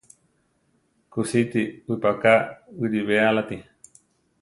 Kusíti 1.13 1.63
wipaká 1.87 2.33
wiʼlibéalati. 2.79 3.57